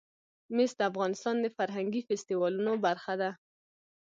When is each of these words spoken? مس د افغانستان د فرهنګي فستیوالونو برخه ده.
مس 0.55 0.71
د 0.79 0.81
افغانستان 0.91 1.35
د 1.41 1.47
فرهنګي 1.57 2.01
فستیوالونو 2.07 2.73
برخه 2.85 3.13
ده. 3.21 3.31